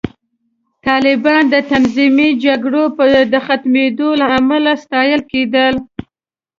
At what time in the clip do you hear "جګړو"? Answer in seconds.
2.45-2.83